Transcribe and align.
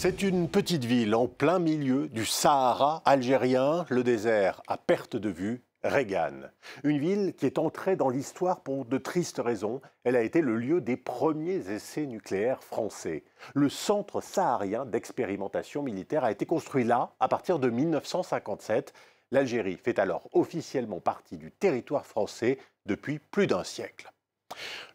C'est 0.00 0.22
une 0.22 0.48
petite 0.48 0.84
ville 0.84 1.16
en 1.16 1.26
plein 1.26 1.58
milieu 1.58 2.06
du 2.06 2.24
Sahara 2.24 3.02
algérien, 3.04 3.84
le 3.88 4.04
désert 4.04 4.62
à 4.68 4.76
perte 4.76 5.16
de 5.16 5.28
vue, 5.28 5.64
Regan. 5.82 6.52
Une 6.84 7.00
ville 7.00 7.34
qui 7.34 7.46
est 7.46 7.58
entrée 7.58 7.96
dans 7.96 8.08
l'histoire 8.08 8.60
pour 8.60 8.84
de 8.84 8.96
tristes 8.96 9.42
raisons. 9.44 9.80
Elle 10.04 10.14
a 10.14 10.22
été 10.22 10.40
le 10.40 10.54
lieu 10.54 10.80
des 10.80 10.96
premiers 10.96 11.72
essais 11.72 12.06
nucléaires 12.06 12.62
français. 12.62 13.24
Le 13.56 13.68
centre 13.68 14.20
saharien 14.20 14.86
d'expérimentation 14.86 15.82
militaire 15.82 16.22
a 16.22 16.30
été 16.30 16.46
construit 16.46 16.84
là 16.84 17.16
à 17.18 17.26
partir 17.26 17.58
de 17.58 17.68
1957. 17.68 18.92
L'Algérie 19.32 19.78
fait 19.82 19.98
alors 19.98 20.28
officiellement 20.32 21.00
partie 21.00 21.38
du 21.38 21.50
territoire 21.50 22.06
français 22.06 22.58
depuis 22.86 23.18
plus 23.18 23.48
d'un 23.48 23.64
siècle. 23.64 24.08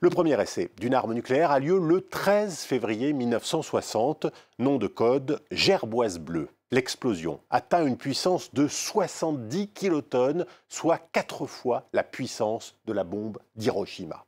Le 0.04 0.10
premier 0.10 0.42
essai 0.42 0.70
d'une 0.80 0.94
arme 0.94 1.14
nucléaire 1.14 1.52
a 1.52 1.60
lieu 1.60 1.80
le 1.80 2.02
13 2.02 2.64
février 2.64 3.14
1960, 3.14 4.28
nom 4.60 4.78
de 4.78 4.88
code 4.88 5.42
Gerboise 5.52 6.20
bleue. 6.20 6.50
L'explosion 6.72 7.40
atteint 7.50 7.86
une 7.86 7.98
puissance 7.98 8.54
de 8.54 8.68
70 8.68 9.70
kilotonnes, 9.70 10.46
soit 10.68 10.98
quatre 10.98 11.46
fois 11.46 11.88
la 11.94 12.04
puissance 12.04 12.76
de 12.86 12.94
la 12.94 13.04
bombe 13.04 13.38
d'Hiroshima. 13.56 14.26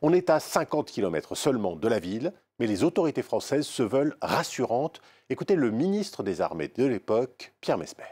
On 0.00 0.12
est 0.12 0.30
à 0.30 0.40
50 0.40 0.90
km 0.90 1.36
seulement 1.36 1.76
de 1.76 1.86
la 1.86 2.00
ville, 2.00 2.32
mais 2.58 2.66
les 2.66 2.82
autorités 2.82 3.22
françaises 3.22 3.66
se 3.66 3.82
veulent 3.82 4.16
rassurantes. 4.22 5.00
Écoutez 5.30 5.54
le 5.54 5.70
ministre 5.70 6.22
des 6.22 6.40
Armées 6.40 6.72
de 6.74 6.84
l'époque, 6.84 7.52
Pierre 7.60 7.78
Mesmer. 7.78 8.04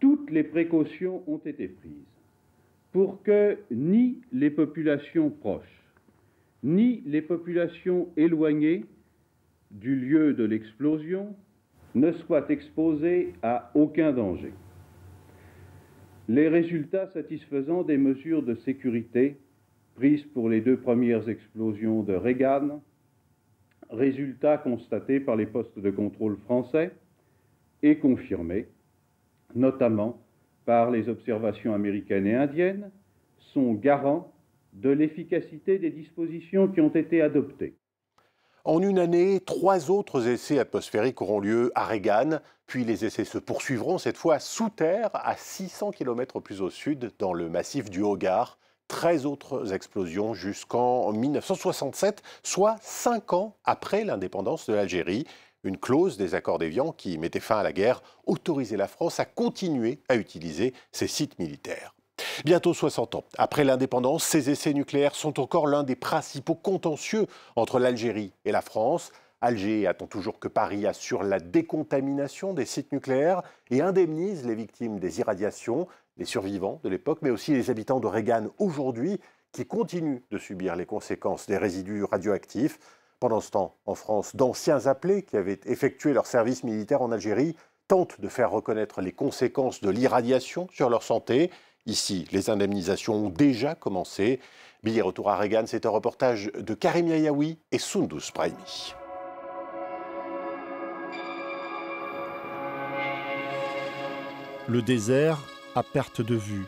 Toutes 0.00 0.30
les 0.30 0.44
précautions 0.44 1.22
ont 1.26 1.42
été 1.44 1.68
prises 1.68 2.17
pour 2.92 3.22
que 3.22 3.58
ni 3.70 4.20
les 4.32 4.50
populations 4.50 5.30
proches, 5.30 5.82
ni 6.62 7.02
les 7.06 7.22
populations 7.22 8.08
éloignées 8.16 8.84
du 9.70 9.96
lieu 9.96 10.32
de 10.32 10.44
l'explosion 10.44 11.36
ne 11.94 12.12
soient 12.12 12.48
exposées 12.50 13.34
à 13.42 13.70
aucun 13.74 14.12
danger. 14.12 14.52
Les 16.28 16.48
résultats 16.48 17.08
satisfaisants 17.08 17.82
des 17.82 17.96
mesures 17.96 18.42
de 18.42 18.54
sécurité 18.54 19.38
prises 19.94 20.24
pour 20.34 20.48
les 20.48 20.60
deux 20.60 20.76
premières 20.76 21.28
explosions 21.28 22.02
de 22.02 22.14
Reagan, 22.14 22.82
résultats 23.90 24.58
constatés 24.58 25.20
par 25.20 25.36
les 25.36 25.46
postes 25.46 25.78
de 25.78 25.90
contrôle 25.90 26.36
français 26.44 26.92
et 27.82 27.98
confirmés, 27.98 28.68
notamment 29.54 30.20
par 30.68 30.90
les 30.90 31.08
observations 31.08 31.72
américaines 31.72 32.26
et 32.26 32.34
indiennes 32.34 32.90
sont 33.38 33.72
garants 33.72 34.30
de 34.74 34.90
l'efficacité 34.90 35.78
des 35.78 35.88
dispositions 35.88 36.68
qui 36.68 36.82
ont 36.82 36.94
été 36.94 37.22
adoptées. 37.22 37.74
En 38.66 38.82
une 38.82 38.98
année, 38.98 39.40
trois 39.40 39.90
autres 39.90 40.28
essais 40.28 40.58
atmosphériques 40.58 41.22
auront 41.22 41.40
lieu 41.40 41.72
à 41.74 41.86
Reagan, 41.86 42.40
puis 42.66 42.84
les 42.84 43.06
essais 43.06 43.24
se 43.24 43.38
poursuivront, 43.38 43.96
cette 43.96 44.18
fois 44.18 44.40
sous 44.40 44.68
terre, 44.68 45.08
à 45.14 45.36
600 45.38 45.90
km 45.92 46.38
plus 46.40 46.60
au 46.60 46.68
sud, 46.68 47.12
dans 47.18 47.32
le 47.32 47.48
massif 47.48 47.88
du 47.88 48.02
Hogar. 48.02 48.58
13 48.88 49.24
autres 49.24 49.72
explosions 49.72 50.34
jusqu'en 50.34 51.12
1967, 51.12 52.22
soit 52.42 52.76
cinq 52.82 53.32
ans 53.32 53.56
après 53.64 54.04
l'indépendance 54.04 54.68
de 54.68 54.74
l'Algérie. 54.74 55.26
Une 55.64 55.76
clause 55.76 56.16
des 56.16 56.34
accords 56.34 56.58
d'Évian 56.58 56.92
qui 56.92 57.18
mettait 57.18 57.40
fin 57.40 57.58
à 57.58 57.62
la 57.62 57.72
guerre 57.72 58.02
autorisait 58.26 58.76
la 58.76 58.86
France 58.86 59.18
à 59.18 59.24
continuer 59.24 60.00
à 60.08 60.14
utiliser 60.14 60.72
ces 60.92 61.08
sites 61.08 61.38
militaires. 61.38 61.94
Bientôt 62.44 62.74
60 62.74 63.16
ans 63.16 63.24
après 63.36 63.64
l'indépendance, 63.64 64.24
ces 64.24 64.50
essais 64.50 64.72
nucléaires 64.72 65.16
sont 65.16 65.40
encore 65.40 65.66
l'un 65.66 65.82
des 65.82 65.96
principaux 65.96 66.54
contentieux 66.54 67.26
entre 67.56 67.80
l'Algérie 67.80 68.32
et 68.44 68.52
la 68.52 68.62
France. 68.62 69.10
Alger 69.40 69.86
attend 69.86 70.06
toujours 70.06 70.38
que 70.38 70.48
Paris 70.48 70.86
assure 70.86 71.22
la 71.22 71.40
décontamination 71.40 72.54
des 72.54 72.64
sites 72.64 72.92
nucléaires 72.92 73.42
et 73.70 73.80
indemnise 73.80 74.46
les 74.46 74.54
victimes 74.54 74.98
des 74.98 75.20
irradiations, 75.20 75.86
les 76.16 76.24
survivants 76.24 76.80
de 76.82 76.88
l'époque, 76.88 77.20
mais 77.22 77.30
aussi 77.30 77.52
les 77.52 77.70
habitants 77.70 78.00
de 78.00 78.06
Reagan 78.06 78.48
aujourd'hui 78.58 79.20
qui 79.52 79.66
continuent 79.66 80.22
de 80.30 80.38
subir 80.38 80.76
les 80.76 80.86
conséquences 80.86 81.46
des 81.46 81.56
résidus 81.56 82.04
radioactifs. 82.04 82.78
Pendant 83.20 83.40
ce 83.40 83.50
temps, 83.50 83.74
en 83.84 83.96
France, 83.96 84.36
d'anciens 84.36 84.86
appelés 84.86 85.24
qui 85.24 85.36
avaient 85.36 85.58
effectué 85.66 86.12
leur 86.12 86.26
service 86.26 86.62
militaire 86.62 87.02
en 87.02 87.10
Algérie 87.10 87.56
tentent 87.88 88.20
de 88.20 88.28
faire 88.28 88.52
reconnaître 88.52 89.00
les 89.00 89.10
conséquences 89.10 89.80
de 89.80 89.90
l'irradiation 89.90 90.68
sur 90.72 90.88
leur 90.88 91.02
santé. 91.02 91.50
Ici, 91.86 92.28
les 92.30 92.48
indemnisations 92.48 93.14
ont 93.14 93.30
déjà 93.30 93.74
commencé. 93.74 94.38
Billet 94.84 95.00
retour 95.00 95.30
à 95.30 95.36
Reagan, 95.36 95.64
c'est 95.66 95.84
un 95.84 95.90
reportage 95.90 96.52
de 96.54 96.74
Karim 96.74 97.08
Yayaoui 97.08 97.58
et 97.72 97.78
Sundus 97.78 98.30
Brahimi. 98.32 98.94
Le 104.68 104.80
désert 104.82 105.38
à 105.74 105.82
perte 105.82 106.20
de 106.20 106.36
vue. 106.36 106.66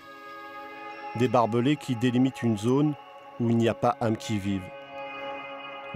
Des 1.16 1.28
barbelés 1.28 1.76
qui 1.76 1.94
délimitent 1.94 2.42
une 2.42 2.58
zone 2.58 2.94
où 3.38 3.50
il 3.50 3.56
n'y 3.56 3.68
a 3.68 3.74
pas 3.74 3.96
âme 4.00 4.16
qui 4.16 4.38
vive. 4.38 4.62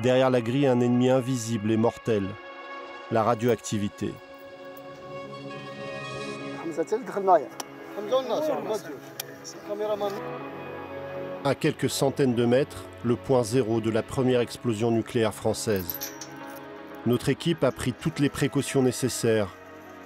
Derrière 0.00 0.30
la 0.30 0.40
grille, 0.40 0.66
un 0.66 0.80
ennemi 0.80 1.08
invisible 1.08 1.70
et 1.70 1.76
mortel, 1.76 2.24
la 3.12 3.22
radioactivité. 3.22 4.12
À 11.44 11.54
quelques 11.54 11.90
centaines 11.90 12.34
de 12.34 12.44
mètres, 12.44 12.84
le 13.04 13.14
point 13.14 13.44
zéro 13.44 13.80
de 13.80 13.90
la 13.90 14.02
première 14.02 14.40
explosion 14.40 14.90
nucléaire 14.90 15.34
française. 15.34 15.98
Notre 17.06 17.28
équipe 17.28 17.62
a 17.62 17.70
pris 17.70 17.92
toutes 17.92 18.18
les 18.18 18.30
précautions 18.30 18.82
nécessaires 18.82 19.54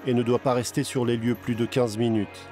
et 0.07 0.13
ne 0.13 0.23
doit 0.23 0.39
pas 0.39 0.53
rester 0.53 0.85
sur 0.85 1.07
les 1.07 1.17
lieux 1.17 1.35
plus 1.35 1.55
de 1.55 1.65
15 1.65 1.97
minutes. 1.97 2.49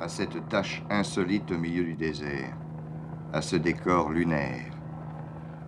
À 0.00 0.08
cette 0.08 0.48
tâche 0.48 0.82
insolite 0.88 1.50
au 1.50 1.58
milieu 1.58 1.84
du 1.84 1.94
désert, 1.94 2.56
à 3.34 3.42
ce 3.42 3.56
décor 3.56 4.08
lunaire, 4.08 4.72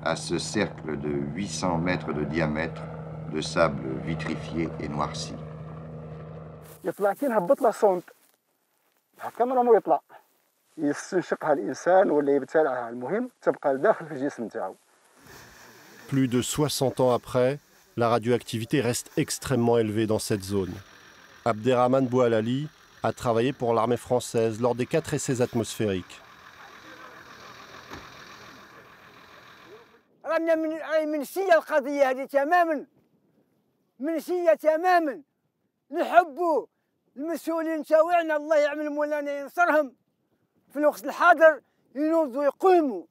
à 0.02 0.16
ce 0.16 0.38
cercle 0.38 0.98
de 0.98 1.10
800 1.10 1.76
mètres 1.76 2.14
de 2.14 2.24
diamètre 2.24 2.82
de 3.34 3.42
sable 3.42 3.98
vitrifié 4.06 4.70
et 4.80 4.88
noirci. 4.88 5.34
Plus 16.08 16.28
de 16.28 16.40
60 16.40 17.00
ans 17.00 17.12
après, 17.12 17.58
la 17.99 18.09
radioactivité 18.09 18.81
reste 18.81 19.11
extrêmement 19.17 19.77
élevée 19.77 20.07
dans 20.07 20.19
cette 20.19 20.43
zone. 20.43 20.73
Abderrahman 21.45 22.07
Boualali 22.07 22.67
a 23.03 23.13
travaillé 23.13 23.53
pour 23.53 23.73
l'armée 23.73 23.97
française 23.97 24.59
lors 24.59 24.75
des 24.75 24.85
quatre 24.85 25.13
essais 25.13 25.41
atmosphériques. 25.41 26.21
المسؤولين 37.17 37.83
تاوعنا 37.83 38.35
الله 38.35 38.55
يعمل 38.57 38.89
مولانا 38.89 39.39
ينصرهم 39.39 39.95
في 40.69 40.79
الوقت 40.79 41.03
الحاضر 41.05 41.61
ينوضوا 41.95 42.43
يقوموا 42.43 43.05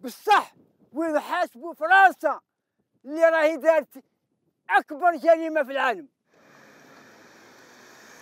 بالصح 0.00 0.54
ويحاسبوا 0.92 1.74
فرنسا 1.74 2.40
اللي 3.04 3.24
راهي 3.24 3.56
دارت 3.56 3.88
اكبر 4.70 5.16
جريمه 5.16 5.62
في 5.62 5.72
العالم 5.72 6.08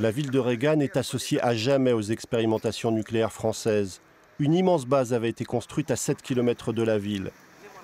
La 0.00 0.10
ville 0.10 0.32
de 0.32 0.40
Reagan 0.40 0.80
est 0.80 0.96
associée 0.96 1.40
à 1.40 1.54
jamais 1.54 1.92
aux 1.92 2.02
expérimentations 2.02 2.90
nucléaires 2.90 3.32
françaises. 3.32 4.00
Une 4.40 4.52
immense 4.52 4.86
base 4.86 5.14
avait 5.14 5.28
été 5.28 5.44
construite 5.44 5.92
à 5.92 5.96
7 5.96 6.20
km 6.20 6.72
de 6.72 6.82
la 6.82 6.98
ville. 6.98 7.30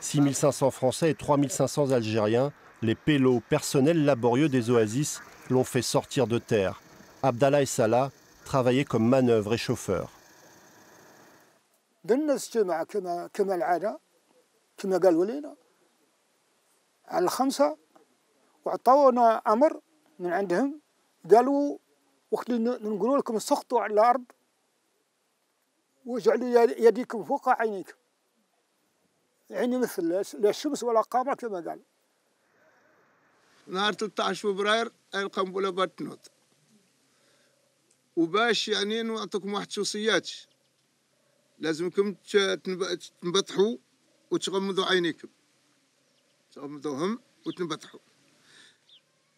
6500 0.00 0.72
Français 0.72 1.10
et 1.10 1.14
3500 1.14 1.92
Algériens, 1.92 2.52
les 2.82 2.96
pélos 2.96 3.40
personnels 3.48 4.04
laborieux 4.04 4.48
des 4.48 4.70
oasis, 4.70 5.20
l'ont 5.50 5.62
fait 5.62 5.82
sortir 5.82 6.26
de 6.26 6.38
terre. 6.38 6.82
Abdallah 7.22 7.62
et 7.62 7.66
Salah 7.66 8.10
travaillaient 8.44 8.84
comme 8.84 9.06
manœuvre 9.06 9.54
et 9.54 9.58
chauffeur. 9.58 10.10
على 17.07 17.25
الخمسة 17.25 17.77
وعطونا 18.65 19.41
أمر 19.47 19.81
من 20.19 20.33
عندهم. 20.33 20.81
قالوا 21.31 21.77
وقت 22.31 22.51
نقول 22.51 23.19
لكم 23.19 23.39
سقطوا 23.39 23.81
على 23.81 23.93
الأرض 23.93 24.23
واجعلوا 26.05 26.61
يديكم 26.61 27.23
فوق 27.23 27.49
عينيكم. 27.49 27.93
يعني 29.49 29.77
مثل 29.77 30.09
لا 30.09 30.49
الشمس 30.49 30.83
ولا 30.83 31.01
قمر 31.01 31.35
كما 31.35 31.59
قال. 31.69 31.81
نهار 33.67 33.93
13 33.93 34.53
فبراير 34.53 34.91
القنبله 35.15 35.69
بات 35.69 35.97
تنوض 35.97 36.19
وباش 38.15 38.67
يعني 38.67 39.03
نعطيكم 39.03 39.53
واحد 39.53 39.67
الشخصيات 39.67 40.29
لازمكم 41.59 42.13
تنبطحوا 43.21 43.77
وتغمضوا 44.31 44.85
عينيكم. 44.85 45.27
تغمضوهم 46.54 47.18
وتنبطحوا 47.46 48.00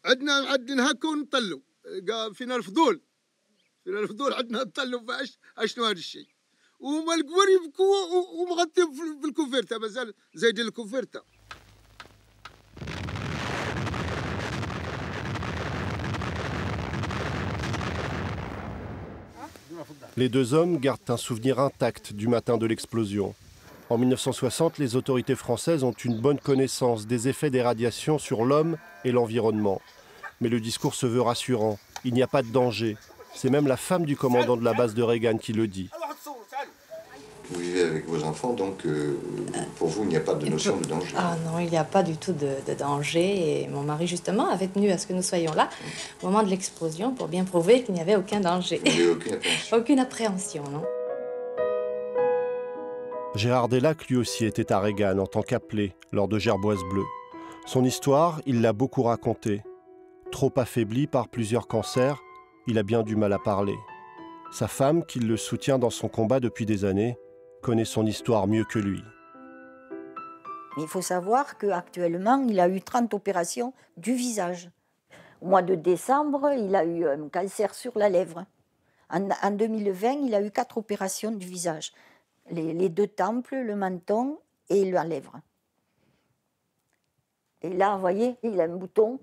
عندنا 0.05 0.33
عندنا 0.33 0.91
هكا 0.91 1.09
ونطلوا 1.09 1.61
فينا 2.33 2.57
الفضول 2.57 3.01
فينا 3.85 4.01
الفضول 4.01 4.33
عندنا 4.33 4.63
نطلوا 4.63 5.01
باش 5.01 5.39
اشنو 5.59 5.85
هذا 5.85 5.99
الشيء 5.99 6.29
وما 6.81 7.15
القوار 7.15 7.49
يبكوا 7.49 8.07
ومغطين 8.43 9.21
بالكوفيرتا 9.21 9.79
مازال 9.79 10.15
زايدين 10.35 10.67
الكوفيرتا 10.67 11.23
Les 20.17 20.29
deux 20.29 20.55
hommes 20.55 20.79
gardent 20.79 21.09
un 21.09 21.17
souvenir 21.17 21.59
intact 21.59 22.13
du 22.13 22.29
matin 22.29 22.59
de 22.59 22.67
l'explosion. 22.67 23.35
En 23.90 23.98
1960, 23.98 24.80
les 24.80 24.98
autorités 24.98 25.36
françaises 25.36 25.86
ont 25.86 25.94
une 25.94 26.20
bonne 26.20 26.40
connaissance 26.40 27.08
des 27.08 27.30
effets 27.30 27.50
des 27.50 27.62
radiations 27.62 28.20
sur 28.20 28.44
l'homme 28.44 28.78
et 29.06 29.14
l'environnement. 29.14 29.82
Mais 30.42 30.50
le 30.50 30.60
discours 30.60 30.94
se 30.94 31.06
veut 31.06 31.22
rassurant. 31.22 31.80
Il 32.04 32.14
n'y 32.14 32.22
a 32.22 32.28
pas 32.28 32.42
de 32.42 32.50
danger. 32.50 32.98
C'est 33.34 33.50
même 33.50 33.66
la 33.66 33.78
femme 33.78 34.06
du 34.06 34.18
commandant 34.18 34.58
de 34.58 34.66
la 34.66 34.74
base 34.74 34.94
de 34.94 35.04
Reagan 35.04 35.38
qui 35.38 35.54
le 35.54 35.68
dit. 35.68 35.90
Vous 37.50 37.62
vivez 37.62 37.82
avec 37.84 38.06
vos 38.08 38.26
enfants, 38.26 38.52
donc 38.52 38.86
euh, 38.86 39.18
pour 39.78 39.88
vous, 39.88 40.04
il 40.04 40.10
n'y 40.10 40.18
a 40.18 40.22
pas 40.22 40.34
de 40.34 40.46
notion 40.48 40.76
de 40.76 40.86
danger. 40.86 41.16
Ah 41.18 41.38
non, 41.46 41.60
il 41.60 41.70
n'y 41.70 41.78
a 41.78 41.86
pas 41.86 42.04
du 42.04 42.18
tout 42.18 42.34
de, 42.34 42.50
de, 42.68 42.74
danger. 42.78 43.62
Et 43.64 43.68
mon 43.70 43.84
mari, 43.84 44.06
justement, 44.06 44.50
avait 44.50 44.68
tenu 44.68 44.92
à 44.92 44.98
ce 44.98 45.08
que 45.08 45.14
nous 45.14 45.22
soyons 45.22 45.54
là 45.54 45.70
au 46.22 46.26
moment 46.26 46.44
de 46.44 46.50
l'explosion 46.50 47.12
pour 47.14 47.30
bien 47.30 47.46
prouver 47.46 47.84
qu'il 47.84 47.94
n'y 47.94 48.02
avait 48.02 48.18
aucun 48.18 48.42
danger. 48.42 48.82
Appréhension. 48.86 49.78
aucune 49.78 50.00
appréhension, 50.00 50.64
non. 50.70 50.84
Gérard 53.38 53.68
Delac, 53.68 54.08
lui 54.08 54.18
aussi, 54.18 54.46
était 54.46 54.72
à 54.72 54.80
Reagan 54.80 55.20
en 55.20 55.28
tant 55.28 55.44
qu'appelé 55.44 55.94
lors 56.12 56.28
de 56.28 56.40
Gerboise 56.40 56.84
Bleue. 56.90 57.06
Son 57.68 57.84
histoire, 57.84 58.42
il 58.48 58.62
l'a 58.62 58.74
beaucoup 58.74 59.04
racontée. 59.04 59.62
Trop 60.32 60.52
affaibli 60.56 61.06
par 61.06 61.28
plusieurs 61.28 61.68
cancers, 61.68 62.20
il 62.66 62.80
a 62.80 62.84
bien 62.84 63.04
du 63.04 63.16
mal 63.16 63.32
à 63.34 63.38
parler. 63.38 63.76
Sa 64.52 64.68
femme, 64.68 65.06
qui 65.06 65.20
le 65.20 65.38
soutient 65.38 65.78
dans 65.78 65.92
son 65.92 66.08
combat 66.08 66.40
depuis 66.40 66.66
des 66.66 66.84
années, 66.84 67.16
connaît 67.62 67.86
son 67.86 68.08
histoire 68.08 68.48
mieux 68.48 68.64
que 68.64 68.80
lui. 68.80 69.04
Il 70.80 70.88
faut 70.88 71.04
savoir 71.04 71.60
qu'actuellement, 71.60 72.44
il 72.50 72.60
a 72.60 72.68
eu 72.68 72.82
30 72.82 73.14
opérations 73.14 73.72
du 73.98 74.14
visage. 74.14 74.72
Au 75.42 75.48
mois 75.48 75.62
de 75.62 75.76
décembre, 75.76 76.50
il 76.58 76.76
a 76.76 76.84
eu 76.84 77.08
un 77.08 77.30
cancer 77.30 77.76
sur 77.76 78.00
la 78.00 78.10
lèvre. 78.10 78.46
En, 79.12 79.30
en 79.30 79.52
2020, 79.52 80.26
il 80.26 80.34
a 80.34 80.42
eu 80.42 80.50
quatre 80.50 80.80
opérations 80.80 81.32
du 81.32 81.46
visage. 81.46 81.92
Les, 82.50 82.90
deux 82.90 83.08
temples, 83.08 83.56
le 83.56 83.76
menton 83.76 84.40
et 84.70 84.90
la 84.90 85.04
lèvre. 85.04 85.40
Et 87.62 87.70
là, 87.70 87.96
vous 87.96 88.02
voyez, 88.02 88.38
il 88.44 88.60
a 88.62 88.64
un 88.64 88.76
bouton. 88.76 89.20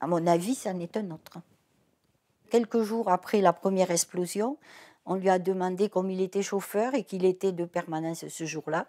À 0.00 0.06
mon 0.06 0.26
avis, 0.26 0.54
c'en 0.54 0.78
est 0.78 0.96
un 0.96 1.10
autre. 1.10 1.38
Quelques 2.50 2.82
jours 2.82 3.10
après 3.10 3.40
la 3.40 3.52
première 3.52 3.90
explosion, 3.90 4.56
on 5.04 5.14
lui 5.14 5.30
a 5.30 5.38
demandé, 5.38 5.88
comme 5.88 6.10
il 6.10 6.20
était 6.20 6.42
chauffeur 6.42 6.94
et 6.94 7.04
qu'il 7.04 7.24
était 7.24 7.52
de 7.52 7.64
permanence 7.64 8.26
ce 8.28 8.44
jour-là, 8.44 8.86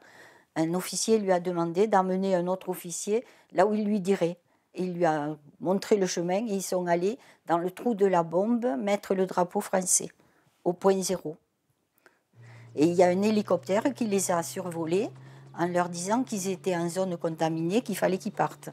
un 0.56 0.74
officier 0.74 1.20
lui 1.20 1.32
a 1.32 1.40
demandé 1.40 1.88
d'emmener 1.88 2.36
un 2.36 2.48
autre 2.48 2.70
officier 2.70 3.24
là 3.52 3.66
où 3.66 3.74
il 3.74 3.86
lui 3.86 4.02
dirait. 4.02 4.38
Il 4.74 4.94
lui 4.94 5.06
a 5.06 5.38
montré 5.60 5.98
le 5.98 6.08
chemin 6.08 6.46
et 6.48 6.54
ils 6.54 6.64
sont 6.64 6.88
allés 6.88 7.18
dans 7.46 7.58
le 7.58 7.72
trou 7.72 7.96
de 7.96 8.06
la 8.06 8.24
bombe 8.24 8.66
mettre 8.78 9.16
le 9.16 9.26
drapeau 9.26 9.62
français 9.62 10.10
au 10.64 10.74
point 10.74 11.02
zéro. 11.02 11.38
Et 12.78 12.86
il 12.86 12.94
y 12.94 13.02
a 13.02 13.08
un 13.08 13.22
hélicoptère 13.24 13.92
qui 13.96 14.06
les 14.06 14.30
a 14.32 14.44
survolés 14.44 15.10
en 15.58 15.68
leur 15.68 15.90
disant 15.90 16.24
qu'ils 16.24 16.48
étaient 16.48 16.76
en 16.76 16.88
zone 16.88 17.18
contaminée, 17.18 17.82
qu'il 17.82 17.98
fallait 17.98 18.20
qu'ils 18.20 18.32
partent. 18.32 18.70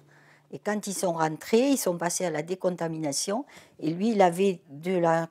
Et 0.52 0.58
quand 0.58 0.86
ils 0.86 0.94
sont 0.94 1.14
rentrés, 1.14 1.70
ils 1.70 1.78
sont 1.78 1.96
passés 1.96 2.26
à 2.26 2.30
la 2.30 2.42
décontamination. 2.42 3.46
Et 3.80 3.90
lui, 3.90 4.10
il 4.10 4.20
avait 4.20 4.60
de 4.68 4.96
la, 4.96 5.28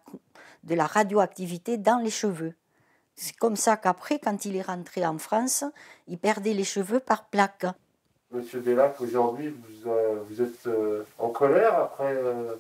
de 0.64 0.74
la 0.74 0.88
radioactivité 0.88 1.78
dans 1.78 2.00
les 2.00 2.10
cheveux. 2.10 2.56
C'est 3.16 3.36
comme 3.36 3.56
ça 3.56 3.78
qu'après, 3.78 4.18
quand 4.18 4.44
il 4.46 4.56
est 4.56 4.64
rentré 4.64 5.06
en 5.06 5.20
France, 5.20 5.64
il 6.08 6.18
perdait 6.18 6.54
les 6.54 6.64
cheveux 6.64 7.00
par 7.00 7.26
plaque. 7.26 7.68
Monsieur 8.32 8.62
Delac, 8.62 9.00
aujourd'hui, 9.00 9.50
vous, 9.50 9.92
euh, 9.92 10.24
vous, 10.28 10.42
êtes 10.42 10.66
euh, 10.66 11.04
en 11.20 11.30
colère 11.30 11.78
après, 11.78 12.12
euh, 12.12 12.56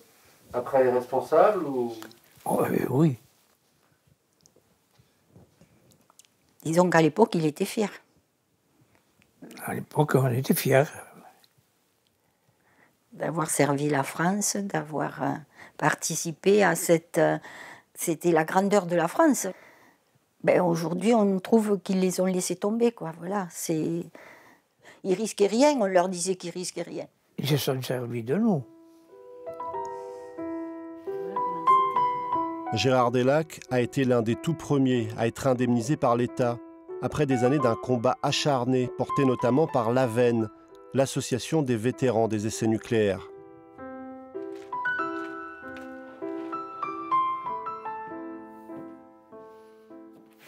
après 0.53 0.83
les 0.83 0.91
responsables 0.91 1.65
ou... 1.65 1.93
oh, 2.45 2.61
Oui. 2.91 3.17
Disons 6.63 6.89
qu'à 6.89 7.01
l'époque, 7.01 7.35
il 7.35 7.45
était 7.45 7.65
fier. 7.65 7.89
À 9.65 9.73
l'époque, 9.73 10.15
on 10.15 10.29
était 10.29 10.53
fiers. 10.53 10.85
D'avoir 13.11 13.49
servi 13.49 13.89
la 13.89 14.03
France, 14.03 14.55
d'avoir 14.55 15.21
participé 15.77 16.63
à 16.63 16.75
cette. 16.75 17.19
C'était 17.93 18.31
la 18.31 18.43
grandeur 18.43 18.85
de 18.85 18.95
la 18.95 19.07
France. 19.07 19.47
Ben, 20.43 20.61
Aujourd'hui, 20.61 21.13
on 21.13 21.39
trouve 21.39 21.79
qu'ils 21.79 21.99
les 21.99 22.19
ont 22.19 22.25
laissés 22.25 22.55
tomber. 22.55 22.91
Quoi. 22.91 23.11
Voilà, 23.19 23.47
c'est... 23.51 24.03
Ils 25.03 25.13
risquaient 25.13 25.47
rien, 25.47 25.75
on 25.79 25.85
leur 25.85 26.09
disait 26.09 26.35
qu'ils 26.35 26.51
risquaient 26.51 26.81
rien. 26.81 27.07
Ils 27.37 27.47
se 27.47 27.57
sont 27.57 27.81
servis 27.81 28.23
de 28.23 28.35
nous. 28.35 28.63
Gérard 32.73 33.11
Delac 33.11 33.59
a 33.69 33.81
été 33.81 34.03
l'un 34.03 34.23
des 34.23 34.35
tout 34.35 34.55
premiers 34.55 35.07
à 35.15 35.27
être 35.27 35.45
indemnisé 35.45 35.95
par 35.95 36.17
l'État, 36.17 36.57
après 37.03 37.27
des 37.27 37.43
années 37.43 37.59
d'un 37.59 37.75
combat 37.75 38.17
acharné 38.23 38.89
porté 38.97 39.25
notamment 39.25 39.67
par 39.67 39.93
l'AVEN, 39.93 40.49
l'association 40.95 41.61
des 41.61 41.75
vétérans 41.75 42.27
des 42.27 42.47
essais 42.47 42.65
nucléaires. 42.65 43.29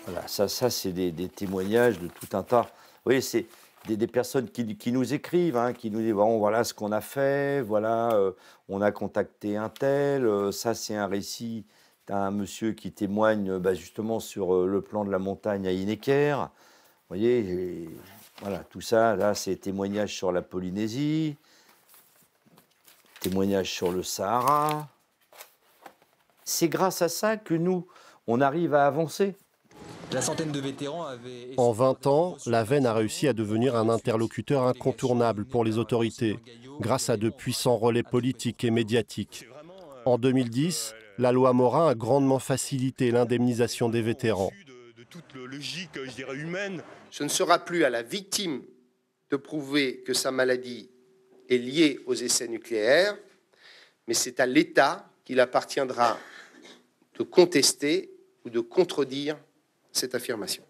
Voilà, 0.08 0.28
ça, 0.28 0.48
ça 0.48 0.72
c'est 0.72 0.94
des, 0.94 1.30
témoignages 1.30 2.00
de 2.00 2.08
tout 2.08 2.36
un 2.36 2.42
tas. 2.42 2.64
Vous 2.64 3.02
voyez, 3.12 3.22
c'est 3.22 3.46
des, 3.88 4.08
personnes 4.08 4.50
qui, 4.50 4.76
qui 4.78 4.92
nous 4.92 5.14
écrivent, 5.14 5.58
hein, 5.58 5.74
qui 5.74 5.92
nous 5.92 6.00
disent 6.00 6.14
bon, 6.14 6.40
voilà 6.40 6.64
ce 6.64 6.74
qu'on 6.74 6.92
a 6.92 7.02
fait, 7.02 7.62
voilà, 7.62 8.14
euh, 8.14 8.32
on 8.68 8.82
a 8.82 8.92
contacté 8.92 9.58
un 9.58 9.70
tel, 9.70 10.26
euh, 10.26 10.52
ça 10.52 10.74
c'est 10.74 10.96
un 10.96 11.06
récit 11.06 11.66
d'un 12.08 12.32
monsieur 12.32 12.74
qui 12.74 12.92
témoigne 12.92 13.58
bah, 13.58 13.74
justement 13.74 14.20
sur 14.20 14.54
euh, 14.54 14.68
le 14.68 14.82
plan 14.82 15.06
de 15.06 15.12
la 15.12 15.20
montagne 15.20 15.68
à 15.68 15.72
Inecker. 15.72 16.38
Vous 16.38 17.10
voyez, 17.10 17.90
voilà, 18.42 18.60
tout 18.60 18.82
ça, 18.82 19.16
là, 19.16 19.34
c'est 19.34 19.56
témoignages 19.56 20.14
sur 20.14 20.32
la 20.32 20.42
Polynésie, 20.42 21.36
témoignages 23.22 23.72
sur 23.72 23.92
le 23.92 24.04
Sahara. 24.04 24.88
C'est 26.44 26.68
grâce 26.68 27.02
à 27.02 27.10
ça 27.10 27.38
que 27.38 27.54
nous, 27.54 27.88
on 28.28 28.42
arrive 28.42 28.74
à 28.74 28.86
avancer. 28.86 29.36
La 30.12 30.22
centaine 30.22 30.52
de 30.52 30.60
vétérans 30.60 31.06
avait... 31.06 31.54
En 31.58 31.72
20 31.72 32.08
ans, 32.08 32.38
la 32.46 32.64
Veine 32.64 32.86
a 32.86 32.94
réussi 32.94 33.28
à 33.28 33.34
devenir 33.34 33.76
un 33.76 33.90
interlocuteur 33.90 34.64
incontournable 34.64 35.46
pour 35.46 35.64
les 35.64 35.78
autorités, 35.78 36.40
grâce 36.80 37.10
à 37.10 37.18
de 37.18 37.30
puissants 37.30 37.78
relais 37.78 38.04
politiques 38.04 38.64
et 38.64 38.72
médiatiques. 38.72 39.48
En 40.06 40.20
2010, 40.20 40.94
la 41.18 41.32
loi 41.32 41.54
Morin 41.54 41.88
a 41.88 41.96
grandement 41.96 42.40
facilité 42.40 43.12
l'indemnisation 43.12 43.90
des 43.90 44.02
vétérans. 44.02 44.52
De, 44.98 45.04
toute 45.04 45.34
logique, 45.36 45.92
je 45.94 46.12
dirais, 46.12 46.36
humaine. 46.36 46.84
Ce 47.10 47.24
ne 47.24 47.30
sera 47.30 47.60
plus 47.60 47.86
à 47.86 47.90
la 47.90 48.02
victime 48.02 48.64
de 49.30 49.38
prouver 49.38 50.04
que 50.06 50.14
sa 50.14 50.32
maladie 50.32 50.90
est 51.50 51.58
liée 51.58 52.00
aux 52.06 52.16
essais 52.16 52.48
nucléaires, 52.48 53.18
mais 54.08 54.14
c'est 54.14 54.40
à 54.40 54.46
l'État 54.46 55.10
qu'il 55.24 55.40
appartiendra 55.40 56.18
de 57.18 57.24
contester 57.24 58.12
ou 58.44 58.50
de 58.50 58.60
contredire 58.60 59.38
cette 59.92 60.16
affirmation. 60.16 60.64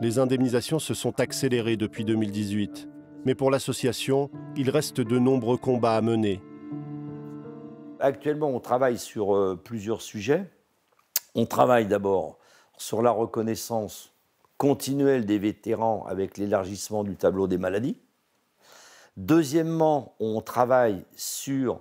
Les 0.00 0.18
indemnisations 0.18 0.78
se 0.78 0.94
sont 0.94 1.18
accélérées 1.20 1.76
depuis 1.76 2.04
2018, 2.04 2.88
mais 3.26 3.34
pour 3.34 3.50
l'association, 3.50 4.30
il 4.56 4.70
reste 4.70 5.00
de 5.00 5.18
nombreux 5.18 5.58
combats 5.58 5.96
à 5.96 6.00
mener. 6.00 6.40
Actuellement, 8.00 8.48
on 8.48 8.60
travaille 8.60 8.98
sur 8.98 9.34
euh, 9.34 9.60
plusieurs 9.62 10.00
sujets. 10.00 10.50
On 11.34 11.46
travaille 11.46 11.86
d'abord 11.86 12.38
sur 12.76 13.02
la 13.02 13.10
reconnaissance 13.10 14.12
continuelle 14.56 15.26
des 15.26 15.38
vétérans 15.38 16.04
avec 16.06 16.38
l'élargissement 16.38 17.04
du 17.04 17.16
tableau 17.16 17.46
des 17.46 17.58
maladies. 17.58 17.98
Deuxièmement, 19.16 20.14
on 20.18 20.40
travaille 20.40 21.04
sur 21.14 21.80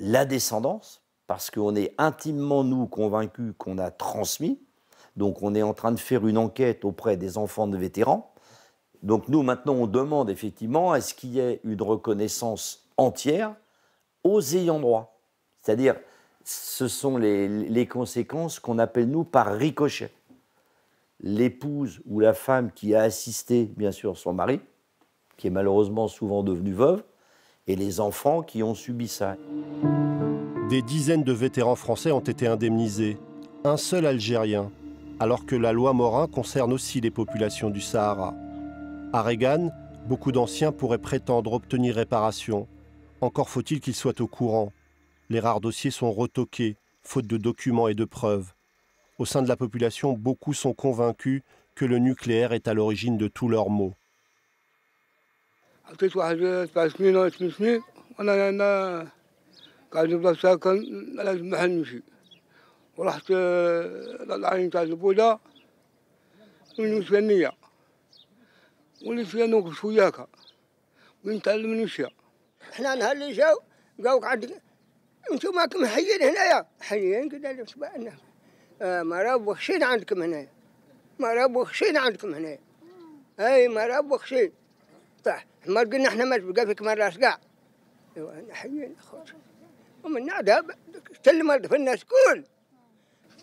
la 0.00 0.24
descendance, 0.24 1.02
parce 1.26 1.50
qu'on 1.50 1.76
est 1.76 1.94
intimement, 1.98 2.64
nous, 2.64 2.86
convaincus 2.86 3.54
qu'on 3.56 3.78
a 3.78 3.90
transmis. 3.90 4.60
Donc 5.16 5.42
on 5.42 5.54
est 5.54 5.62
en 5.62 5.72
train 5.72 5.92
de 5.92 6.00
faire 6.00 6.26
une 6.26 6.38
enquête 6.38 6.84
auprès 6.84 7.16
des 7.16 7.38
enfants 7.38 7.68
de 7.68 7.78
vétérans. 7.78 8.34
Donc 9.02 9.28
nous, 9.28 9.42
maintenant, 9.42 9.74
on 9.74 9.86
demande 9.86 10.30
effectivement 10.30 10.92
à 10.92 11.00
ce 11.00 11.14
qu'il 11.14 11.30
y 11.30 11.38
ait 11.38 11.60
une 11.62 11.80
reconnaissance 11.80 12.88
entière 12.96 13.54
aux 14.24 14.40
ayants 14.40 14.80
droit. 14.80 15.13
C'est-à-dire, 15.64 15.96
ce 16.44 16.88
sont 16.88 17.16
les, 17.16 17.86
conséquences 17.86 18.60
qu'on 18.60 18.78
appelle, 18.78 19.08
nous, 19.08 19.24
par 19.24 19.56
ricochet. 19.56 20.10
L'épouse 21.20 22.02
ou 22.04 22.20
la 22.20 22.34
femme 22.34 22.70
qui 22.70 22.94
a 22.94 23.00
assisté, 23.00 23.72
bien 23.74 23.90
sûr, 23.90 24.18
son 24.18 24.34
mari, 24.34 24.60
qui 25.38 25.46
est 25.46 25.50
malheureusement 25.50 26.06
souvent 26.06 26.42
devenue 26.42 26.74
veuve, 26.74 27.02
et 27.66 27.76
les 27.76 28.00
enfants 28.00 28.42
qui 28.42 28.62
ont 28.62 28.74
subi 28.74 29.08
ça. 29.08 29.36
Des 30.68 30.82
dizaines 30.82 31.24
de 31.24 31.32
vétérans 31.32 31.76
français 31.76 32.12
ont 32.12 32.20
été 32.20 32.46
indemnisés. 32.46 33.16
Un 33.64 33.78
seul 33.78 34.04
Algérien, 34.04 34.70
alors 35.18 35.46
que 35.46 35.56
la 35.56 35.72
loi 35.72 35.94
Morin 35.94 36.26
concerne 36.26 36.74
aussi 36.74 37.00
les 37.00 37.10
populations 37.10 37.70
du 37.70 37.80
Sahara. 37.80 38.34
À 39.14 39.22
Reagan, 39.22 39.70
beaucoup 40.06 40.30
d'anciens 40.30 40.72
pourraient 40.72 40.98
prétendre 40.98 41.54
obtenir 41.54 41.94
réparation. 41.94 42.68
Encore 43.22 43.48
faut-il 43.48 43.80
qu'ils 43.80 43.94
soient 43.94 44.20
au 44.20 44.26
courant. 44.26 44.70
Les 45.33 45.39
rares 45.39 45.61
dossiers 45.61 45.91
sont 45.91 46.11
retoqués, 46.11 46.75
faute 47.03 47.27
de 47.27 47.37
documents 47.37 47.87
et 47.87 47.93
de 47.95 48.05
preuves. 48.05 48.53
Au 49.19 49.25
sein 49.25 49.41
de 49.41 49.47
la 49.47 49.55
population, 49.55 50.13
beaucoup 50.13 50.53
sont 50.53 50.73
convaincus 50.73 51.41
que 51.75 51.85
le 51.85 51.97
nucléaire 51.99 52.53
est 52.53 52.67
à 52.67 52.73
l'origine 52.73 53.17
de 53.17 53.27
tous 53.27 53.49
leurs 53.49 53.69
maux. 53.69 53.93
عطيت 55.89 56.15
واحد 56.15 56.37
سبع 56.71 56.87
سنين 56.87 57.15
ولا 57.15 57.29
ثمان 57.29 57.51
سنين 57.51 57.81
وانا 58.19 58.49
انا 58.49 59.07
قاعد 59.91 60.09
نبدا 60.09 60.33
ساكن 60.33 60.75
لازم 61.15 61.49
محل 61.49 61.69
نمشي 61.69 62.01
ورحت 62.97 63.31
للعين 63.31 64.69
تاع 64.69 64.81
البودا 64.81 65.39
من 66.79 67.05
النية 67.11 67.51
وليت 69.05 69.27
فيها 69.27 69.45
نوقف 69.45 69.73
شوياك 69.73 70.27
ونتعلم 71.25 71.73
نمشي 71.73 72.05
احنا 72.73 72.95
نهار 72.95 73.11
اللي 73.11 73.31
جاو 73.31 73.59
قاو 74.05 74.19
قعد 74.19 74.61
أنتم 75.32 75.86
حيين 75.86 76.22
هنايا. 76.22 76.66
حيين 76.80 77.28
كذا 77.28 77.64
سبقنا 77.64 78.12
آه 78.82 79.02
ما 79.02 79.22
راب 79.22 79.46
وخشين 79.48 79.82
عندكم 79.82 80.22
هنايا. 80.22 80.48
ما 81.18 81.28
راب 81.34 81.56
وخشين 81.56 81.96
عندكم 81.96 82.34
هنايا. 82.34 82.58
أي 83.40 83.68
ما 83.68 83.86
راب 83.86 84.12
وخشين. 84.12 84.52
صح 85.24 85.46
ما 85.66 85.80
قلنا 85.80 86.08
إحنا 86.08 86.24
ما 86.24 86.36
بقى 86.36 86.66
فيك 86.66 86.82
مرة 86.82 87.08
كاع 87.08 87.38
ايوا 88.16 88.32
حيين 88.52 88.96
خوش 89.00 89.28
ومن 90.04 90.28
تل 91.22 91.44
مرض 91.44 91.66
في 91.66 91.76
الناس 91.76 92.04
كل 92.04 92.44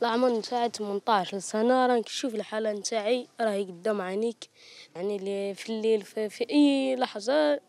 العمر 0.01 0.29
نتاعي 0.29 0.69
18 0.69 1.39
سنة 1.39 1.87
راك 1.87 2.05
تشوف 2.05 2.35
الحالة 2.35 2.73
نتاعي 2.73 3.27
راهي 3.41 3.63
قدام 3.63 4.01
عينيك. 4.01 4.49
يعني 4.95 5.15
اللي 5.15 5.53
في 5.55 5.69
الليل 5.69 6.01
في, 6.01 6.29
في 6.29 6.49
أي 6.49 6.95
لحظة 6.95 7.59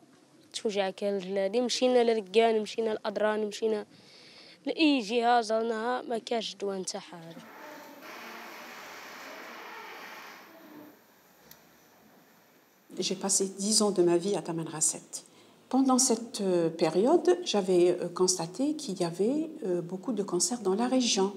توجعك 0.54 1.04
الجلادي 1.04 1.62
مشينا 1.62 2.04
للرقان 2.04 2.62
مشينا 2.62 2.90
للأدران 2.90 3.46
مشينا 3.48 3.86
لأي 4.66 5.00
جهة 5.00 5.42
زرناها 5.42 6.02
ما 6.02 6.18
كاش 6.18 6.56
دواء 6.56 6.78
نتاعها 6.78 7.30
هذا 7.30 7.42
J'ai 13.00 13.16
passé 13.16 13.48
dix 13.60 13.84
ans 13.84 13.92
de 13.92 14.02
ma 14.02 14.18
vie 14.18 14.36
à 14.36 14.42
Taman 14.42 14.68
Rasset. 14.68 15.24
Pendant 15.70 16.00
cette 16.00 16.42
euh, 16.42 16.70
période, 16.70 17.38
j'avais 17.44 17.92
euh, 17.92 18.08
constaté 18.08 18.76
qu'il 18.76 19.00
y 19.00 19.04
avait 19.04 19.52
euh, 19.66 19.82
beaucoup 19.82 20.14
de 20.14 20.24
cancers 20.24 20.62
dans 20.62 20.74
la 20.74 20.88
région, 20.88 21.34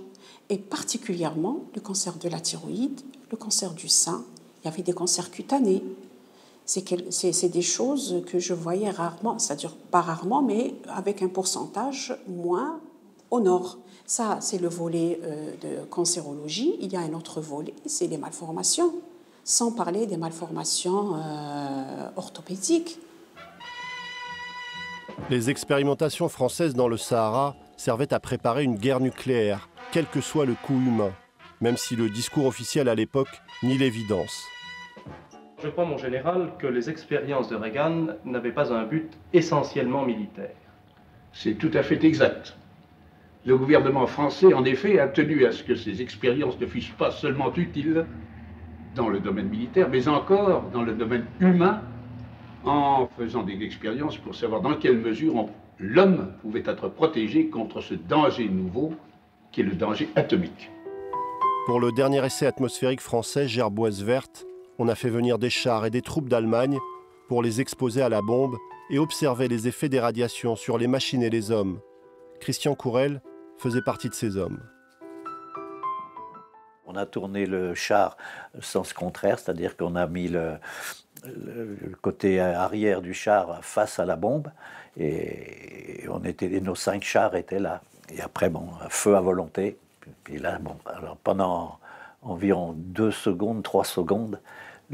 et 0.49 0.57
particulièrement 0.57 1.65
le 1.75 1.81
cancer 1.81 2.17
de 2.17 2.29
la 2.29 2.41
thyroïde, 2.41 3.01
le 3.31 3.37
cancer 3.37 3.75
du 3.75 3.89
sein. 3.89 4.25
Il 4.63 4.69
y 4.69 4.69
avait 4.69 4.83
des 4.83 4.93
cancers 4.93 5.31
cutanés. 5.31 5.83
c'est 6.66 7.50
des 7.50 7.62
choses 7.62 8.24
que 8.26 8.40
je 8.40 8.54
voyais 8.54 8.90
rarement, 8.90 9.38
c'est-à-dire 9.40 9.76
pas 9.92 10.02
rarement, 10.02 10.42
mais 10.42 10.76
avec 10.88 11.22
un 11.22 11.28
pourcentage 11.28 12.18
moins 12.28 12.80
au 13.30 13.40
nord. 13.40 13.78
Ça, 14.08 14.40
c'est 14.42 14.58
le 14.58 14.68
volet 14.68 15.20
de 15.62 15.86
cancérologie. 15.86 16.76
Il 16.80 16.92
y 16.92 16.96
a 16.96 17.02
un 17.02 17.14
autre 17.14 17.42
volet, 17.42 17.74
c'est 17.86 18.08
les 18.08 18.18
malformations 18.18 18.94
sans 19.46 19.72
parler 19.72 20.08
des 20.08 20.18
malformations 20.18 21.16
euh, 21.16 22.10
orthopédiques. 22.18 23.00
Les 25.30 25.50
expérimentations 25.50 26.28
françaises 26.28 26.74
dans 26.74 26.88
le 26.88 26.98
Sahara 26.98 27.56
servaient 27.78 28.14
à 28.14 28.20
préparer 28.20 28.64
une 28.64 28.76
guerre 28.76 29.00
nucléaire, 29.00 29.70
quel 29.92 30.08
que 30.08 30.20
soit 30.20 30.46
le 30.46 30.56
coût 30.56 30.74
humain, 30.74 31.14
même 31.62 31.78
si 31.78 31.96
le 31.96 32.10
discours 32.10 32.48
officiel 32.48 32.90
à 32.90 32.96
l'époque 32.96 33.30
nie 33.64 33.78
l'évidence. 33.78 34.44
Je 35.64 35.70
crois, 35.70 35.86
mon 35.86 35.98
général, 35.98 36.52
que 36.60 36.68
les 36.68 36.90
expériences 36.90 37.50
de 37.50 37.56
Reagan 37.56 38.08
n'avaient 38.26 38.52
pas 38.52 38.74
un 38.74 38.84
but 38.84 39.12
essentiellement 39.34 40.06
militaire. 40.06 40.56
C'est 41.32 41.56
tout 41.56 41.72
à 41.74 41.84
fait 41.84 42.04
exact. 42.04 42.56
Le 43.46 43.58
gouvernement 43.58 44.08
français, 44.08 44.54
en 44.54 44.66
effet, 44.66 45.00
a 45.00 45.08
tenu 45.08 45.46
à 45.46 45.52
ce 45.52 45.64
que 45.64 45.76
ces 45.76 46.02
expériences 46.02 46.60
ne 46.60 46.66
fussent 46.66 46.96
pas 46.98 47.12
seulement 47.12 47.54
utiles, 47.56 48.06
dans 48.96 49.10
le 49.10 49.20
domaine 49.20 49.50
militaire, 49.50 49.90
mais 49.90 50.08
encore 50.08 50.64
dans 50.74 50.82
le 50.82 50.94
domaine 50.94 51.26
humain, 51.40 51.82
en 52.64 53.08
faisant 53.18 53.44
des 53.44 53.62
expériences 53.62 54.18
pour 54.18 54.34
savoir 54.34 54.62
dans 54.62 54.74
quelle 54.76 54.98
mesure 54.98 55.50
l'homme 55.80 56.32
pouvait 56.42 56.64
être 56.66 56.88
protégé 56.88 57.48
contre 57.48 57.82
ce 57.82 57.94
danger 57.94 58.48
nouveau 58.48 58.94
qui 59.52 59.62
est 59.62 59.66
le 59.66 59.76
danger 59.76 60.10
atomique. 60.16 60.72
Pour 61.66 61.80
le 61.80 61.92
dernier 61.92 62.26
essai 62.26 62.46
atmosphérique 62.46 63.02
français, 63.02 63.48
Gerboise 63.48 64.04
verte, 64.04 64.46
on 64.78 64.88
a 64.88 64.96
fait 64.96 65.10
venir 65.10 65.38
des 65.38 65.50
chars 65.50 65.86
et 65.86 65.90
des 65.90 66.02
troupes 66.02 66.30
d'Allemagne 66.30 66.80
pour 67.28 67.42
les 67.42 67.62
exposer 67.62 68.02
à 68.02 68.10
la 68.10 68.22
bombe 68.22 68.58
et 68.90 69.00
observer 69.00 69.48
les 69.48 69.68
effets 69.68 69.90
des 69.90 70.00
radiations 70.00 70.56
sur 70.56 70.78
les 70.78 70.88
machines 70.88 71.24
et 71.24 71.30
les 71.30 71.52
hommes. 71.52 71.80
Christian 72.40 72.76
Courel 72.76 73.22
faisait 73.58 73.82
partie 73.82 74.10
de 74.10 74.14
ces 74.14 74.38
hommes. 74.38 74.62
On 76.86 76.96
a 76.96 77.06
tourné 77.06 77.46
le 77.46 77.74
char 77.74 78.16
sens 78.60 78.94
contraire, 78.94 79.40
c'est-à-dire 79.40 79.76
qu'on 79.76 79.96
a 79.96 80.06
mis 80.08 80.28
le, 80.28 80.58
côté 82.02 82.40
arrière 82.40 83.02
du 83.02 83.14
char 83.14 83.64
face 83.64 83.98
à 83.98 84.06
la 84.06 84.16
bombe 84.16 84.52
et 84.98 86.06
on 86.10 86.24
était, 86.24 86.48
nos 86.62 86.76
cinq 86.76 87.04
chars 87.04 87.36
étaient 87.36 87.60
là. 87.60 87.82
Et 88.14 88.22
après, 88.22 88.50
bon, 88.50 88.70
feu 88.90 89.16
à 89.16 89.22
volonté. 89.22 89.78
Puis 90.24 90.38
là, 90.38 90.60
bon, 90.60 90.76
alors 90.86 91.18
pendant 91.18 91.80
environ 92.26 92.74
deux 92.76 93.12
secondes, 93.12 93.64
trois 93.64 93.86
secondes, 93.86 94.40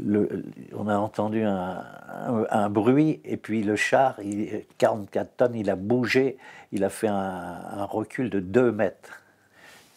on 0.00 0.88
a 0.88 0.96
entendu 0.96 1.42
un, 1.42 2.70
bruit 2.70 3.20
et 3.24 3.36
puis 3.36 3.62
le 3.62 3.76
char, 3.76 4.14
il, 4.22 4.64
44 4.78 5.36
tonnes, 5.36 5.54
il 5.54 5.68
a 5.68 5.76
bougé, 5.76 6.38
il 6.70 6.84
a 6.84 6.88
fait 6.88 7.08
un 7.08 7.84
recul 7.84 8.30
de 8.30 8.40
deux 8.40 8.72
mètres. 8.72 9.22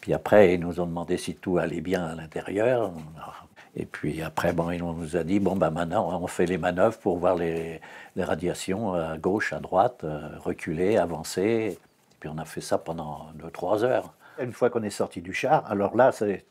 Puis 0.06 0.14
après, 0.14 0.54
ils 0.54 0.60
nous 0.60 0.78
ont 0.78 0.86
demandé 0.86 1.16
si 1.16 1.34
tout 1.34 1.58
allait 1.58 1.80
bien 1.80 2.04
à 2.04 2.14
l'intérieur. 2.14 2.92
Et 3.74 3.86
puis 3.86 4.22
après, 4.22 4.52
bon, 4.52 4.70
ils 4.70 4.80
nous 4.80 5.16
a 5.16 5.24
dit 5.24 5.40
bon, 5.40 5.56
ben 5.56 5.70
maintenant, 5.70 6.22
on 6.22 6.28
fait 6.28 6.46
les 6.46 6.58
manœuvres 6.58 6.96
pour 6.98 7.18
voir 7.18 7.34
les, 7.34 7.80
radiations 8.16 8.94
à 8.94 9.18
gauche, 9.18 9.52
à 9.52 9.58
droite, 9.58 10.02
euh, 10.04 10.38
reculer, 10.38 10.96
avancer. 10.96 11.76
Et 11.76 11.78
puis 12.20 12.28
on 12.32 12.38
a 12.38 12.44
fait 12.44 12.60
ça 12.60 12.78
pendant 12.78 13.32
2-3 13.36 13.82
heures. 13.82 14.14
Une 14.38 14.52
fois 14.52 14.70
qu'on 14.70 14.82
est 14.82 14.90
sorti 14.90 15.20
du 15.22 15.32
char, 15.32 15.64
alors 15.70 15.96
là, 15.96 16.10
il 16.20 16.42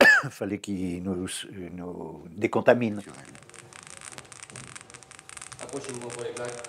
fallait 0.30 0.58
qu'ils 0.58 1.02
nous, 1.02 1.26
nous 1.72 2.24
décontaminent. 2.36 3.00
Approchez-vous 5.62 6.08
pour 6.08 6.22
les 6.22 6.30
plaques. 6.30 6.62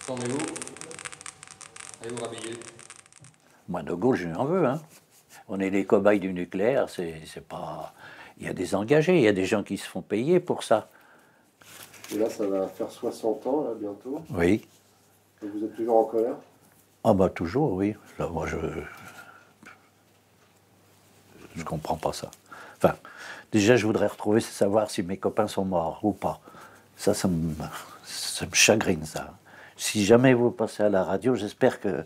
Formez-vous. 0.00 0.38
Allez 2.02 2.14
vous 2.14 2.22
rhabiller. 2.22 2.54
Moi, 3.68 3.82
de 3.82 3.92
gauche, 3.94 4.20
je 4.20 4.28
en 4.28 4.44
veux, 4.44 4.66
hein 4.66 4.80
on 5.48 5.60
est 5.60 5.70
les 5.70 5.84
cobayes 5.84 6.20
du 6.20 6.32
nucléaire, 6.32 6.88
c'est 6.88 7.46
pas. 7.46 7.92
Il 8.38 8.46
y 8.46 8.48
a 8.48 8.52
des 8.52 8.74
engagés, 8.74 9.16
il 9.16 9.22
y 9.22 9.28
a 9.28 9.32
des 9.32 9.44
gens 9.44 9.62
qui 9.62 9.76
se 9.76 9.86
font 9.88 10.02
payer 10.02 10.40
pour 10.40 10.62
ça. 10.62 10.88
Et 12.12 12.18
là, 12.18 12.28
ça 12.28 12.46
va 12.46 12.66
faire 12.66 12.90
60 12.90 13.46
ans, 13.46 13.64
là, 13.64 13.70
bientôt. 13.74 14.20
Oui. 14.30 14.66
Et 15.42 15.46
vous 15.46 15.64
êtes 15.64 15.74
toujours 15.76 15.98
en 15.98 16.04
colère? 16.04 16.36
Ah, 17.04 17.14
bah, 17.14 17.28
toujours, 17.28 17.72
oui. 17.72 17.94
Là, 18.18 18.26
moi, 18.28 18.46
je. 18.46 18.56
Je 21.54 21.62
comprends 21.64 21.96
pas 21.96 22.12
ça. 22.12 22.30
Enfin, 22.76 22.94
déjà, 23.52 23.76
je 23.76 23.86
voudrais 23.86 24.06
retrouver, 24.06 24.40
savoir 24.40 24.90
si 24.90 25.02
mes 25.02 25.16
copains 25.16 25.48
sont 25.48 25.64
morts 25.64 26.00
ou 26.02 26.12
pas. 26.12 26.40
Ça, 26.96 27.14
ça 27.14 27.28
me, 27.28 27.54
ça 28.04 28.46
me 28.46 28.54
chagrine, 28.54 29.04
ça. 29.04 29.34
Si 29.76 30.04
jamais 30.04 30.34
vous 30.34 30.50
passez 30.50 30.82
à 30.82 30.88
la 30.88 31.02
radio, 31.02 31.34
j'espère 31.34 31.80
que 31.80 32.04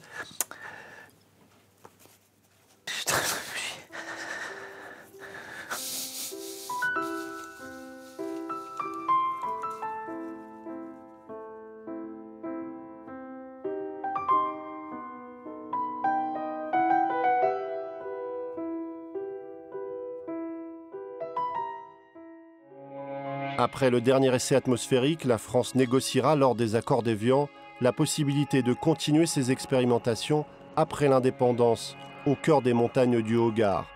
Après 23.61 23.91
le 23.91 24.01
dernier 24.01 24.33
essai 24.33 24.55
atmosphérique, 24.55 25.25
la 25.25 25.37
France 25.37 25.75
négociera 25.75 26.37
lors 26.37 26.55
des 26.55 26.77
accords 26.77 27.03
d'Évian 27.03 27.49
la 27.81 27.93
possibilité 27.93 28.63
de 28.63 28.73
continuer 28.73 29.27
ces 29.27 29.51
expérimentations 29.51 30.47
après 30.77 31.09
l'indépendance 31.09 31.97
au 32.25 32.37
cœur 32.37 32.63
des 32.63 32.73
montagnes 32.73 33.21
du 33.21 33.35
Hogar. 33.35 33.89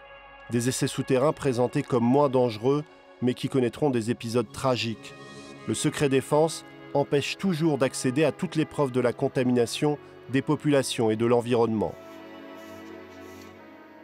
Des 0.51 0.69
essais 0.69 0.89
souterrains 0.89 1.33
présentés 1.33 1.85
comme 1.85 2.03
moins 2.03 2.29
dangereux, 2.29 2.83
mais 3.21 3.35
qui 3.35 3.49
connaîtront 3.49 3.91
des 3.91 4.11
épisodes 4.11 4.51
tragiques. 4.51 5.15
Le 5.69 5.75
secret 5.75 6.09
défense 6.09 6.65
empêche 6.93 7.39
toujours 7.39 7.79
d'accéder 7.79 8.25
à 8.25 8.33
toutes 8.33 8.57
les 8.57 8.65
preuves 8.65 8.91
de 8.91 9.01
la 9.01 9.13
contamination 9.13 9.97
des 10.31 10.43
populations 10.43 11.09
et 11.09 11.17
de 11.17 11.25
l'environnement. 11.27 11.95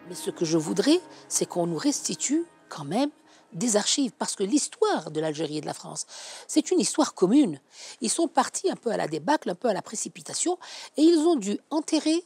Mais 0.08 0.14
ce 0.14 0.30
que 0.30 0.44
je 0.44 0.56
voudrais, 0.56 1.00
c'est 1.26 1.46
qu'on 1.46 1.66
nous 1.66 1.78
restitue 1.78 2.44
quand 2.68 2.84
même 2.84 3.10
des 3.52 3.76
archives, 3.76 4.12
parce 4.18 4.34
que 4.34 4.42
l'histoire 4.42 5.10
de 5.10 5.20
l'Algérie 5.20 5.58
et 5.58 5.60
de 5.60 5.66
la 5.66 5.74
France, 5.74 6.06
c'est 6.46 6.70
une 6.70 6.80
histoire 6.80 7.14
commune. 7.14 7.60
Ils 8.00 8.10
sont 8.10 8.28
partis 8.28 8.70
un 8.70 8.76
peu 8.76 8.90
à 8.90 8.96
la 8.96 9.08
débâcle, 9.08 9.50
un 9.50 9.54
peu 9.54 9.68
à 9.68 9.72
la 9.72 9.82
précipitation, 9.82 10.58
et 10.96 11.02
ils 11.02 11.18
ont 11.18 11.36
dû 11.36 11.58
enterrer 11.70 12.24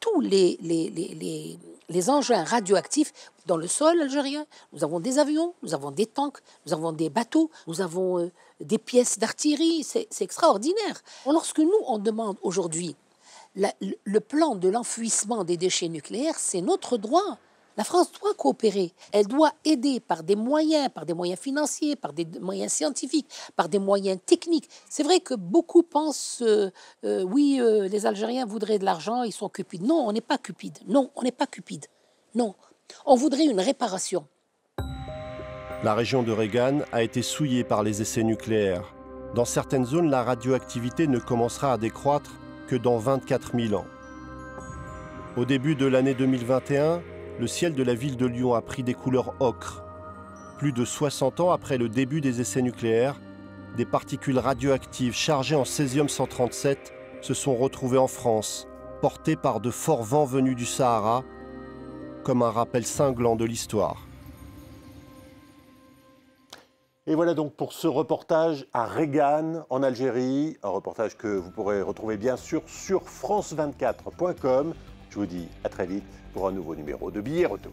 tous 0.00 0.20
les, 0.20 0.58
les, 0.62 1.58
les, 1.88 2.10
engins 2.10 2.42
radioactifs 2.44 3.12
dans 3.44 3.58
le 3.58 3.66
sol 3.66 4.00
algérien. 4.00 4.46
Nous 4.72 4.82
avons 4.82 4.98
des 4.98 5.18
avions, 5.18 5.54
nous 5.62 5.74
avons 5.74 5.90
des 5.90 6.06
tanks, 6.06 6.38
nous 6.64 6.72
avons 6.72 6.92
des 6.92 7.10
bateaux, 7.10 7.50
nous 7.66 7.82
avons 7.82 8.18
euh, 8.18 8.32
des 8.60 8.78
pièces 8.78 9.18
d'artillerie. 9.18 9.84
C'est 9.84 10.08
extraordinaire. 10.22 11.02
Lorsque 11.26 11.58
nous, 11.58 11.78
on 11.86 11.98
demande 11.98 12.38
aujourd'hui 12.40 12.96
le 13.54 14.20
plan 14.20 14.54
de 14.54 14.68
l'enfouissement 14.68 15.44
des 15.44 15.56
déchets 15.56 15.88
nucléaires, 15.88 16.38
c'est 16.38 16.60
notre 16.60 16.96
droit. 16.96 17.38
La 17.80 17.84
France 17.84 18.12
doit 18.20 18.34
coopérer. 18.34 18.92
Elle 19.10 19.26
doit 19.26 19.52
aider 19.64 20.00
par 20.00 20.22
des 20.22 20.36
moyens, 20.36 20.90
par 20.90 21.06
des 21.06 21.14
moyens 21.14 21.40
financiers, 21.40 21.96
par 21.96 22.12
des 22.12 22.26
moyens 22.38 22.70
scientifiques, 22.70 23.26
par 23.56 23.70
des 23.70 23.78
moyens 23.78 24.18
techniques. 24.26 24.68
C'est 24.90 25.02
vrai 25.02 25.20
que 25.20 25.32
beaucoup 25.32 25.82
pensent, 25.82 26.42
euh, 26.42 26.70
euh, 27.06 27.22
oui, 27.22 27.56
euh, 27.58 27.88
les 27.88 28.04
Algériens 28.04 28.44
voudraient 28.44 28.78
de 28.78 28.84
l'argent, 28.84 29.22
ils 29.22 29.32
sont 29.32 29.48
cupides. 29.48 29.80
Non, 29.80 30.04
on 30.06 30.12
n'est 30.12 30.20
pas 30.20 30.36
cupide. 30.36 30.76
Non, 30.88 31.10
on 31.16 31.22
n'est 31.22 31.32
pas 31.32 31.46
cupide. 31.46 31.86
Non, 32.34 32.54
on 33.06 33.14
voudrait 33.14 33.46
une 33.46 33.60
réparation. 33.60 34.26
La 35.82 35.94
région 35.94 36.22
de 36.22 36.32
Regan 36.32 36.84
a 36.92 37.02
été 37.02 37.22
souillée 37.22 37.64
par 37.64 37.82
les 37.82 38.02
essais 38.02 38.24
nucléaires. 38.24 38.94
Dans 39.34 39.46
certaines 39.46 39.86
zones, 39.86 40.10
la 40.10 40.22
radioactivité 40.22 41.06
ne 41.06 41.18
commencera 41.18 41.72
à 41.72 41.78
décroître 41.78 42.32
que 42.68 42.76
dans 42.76 42.98
24 42.98 43.58
000 43.58 43.72
ans. 43.72 43.86
Au 45.38 45.46
début 45.46 45.76
de 45.76 45.86
l'année 45.86 46.12
2021, 46.12 47.00
le 47.40 47.46
ciel 47.46 47.74
de 47.74 47.82
la 47.82 47.94
ville 47.94 48.18
de 48.18 48.26
Lyon 48.26 48.54
a 48.54 48.60
pris 48.60 48.82
des 48.82 48.92
couleurs 48.92 49.34
ocre. 49.40 49.82
Plus 50.58 50.72
de 50.72 50.84
60 50.84 51.40
ans 51.40 51.50
après 51.52 51.78
le 51.78 51.88
début 51.88 52.20
des 52.20 52.42
essais 52.42 52.60
nucléaires, 52.60 53.18
des 53.78 53.86
particules 53.86 54.38
radioactives 54.38 55.14
chargées 55.14 55.56
en 55.56 55.64
césium-137 55.64 56.76
se 57.22 57.32
sont 57.32 57.56
retrouvées 57.56 57.96
en 57.96 58.08
France, 58.08 58.68
portées 59.00 59.36
par 59.36 59.60
de 59.60 59.70
forts 59.70 60.02
vents 60.02 60.26
venus 60.26 60.54
du 60.54 60.66
Sahara, 60.66 61.24
comme 62.24 62.42
un 62.42 62.50
rappel 62.50 62.84
cinglant 62.84 63.36
de 63.36 63.46
l'histoire. 63.46 64.06
Et 67.06 67.14
voilà 67.14 67.32
donc 67.32 67.54
pour 67.54 67.72
ce 67.72 67.86
reportage 67.86 68.66
à 68.74 68.84
Regan 68.84 69.64
en 69.70 69.82
Algérie, 69.82 70.58
un 70.62 70.68
reportage 70.68 71.16
que 71.16 71.26
vous 71.26 71.50
pourrez 71.50 71.80
retrouver 71.80 72.18
bien 72.18 72.36
sûr 72.36 72.62
sur 72.66 73.04
france24.com. 73.04 74.74
Je 75.08 75.14
vous 75.18 75.26
dis 75.26 75.48
à 75.64 75.70
très 75.70 75.86
vite 75.86 76.19
pour 76.32 76.48
un 76.48 76.52
nouveau 76.52 76.74
numéro 76.74 77.10
de 77.10 77.20
Billets 77.20 77.46
Retour. 77.46 77.72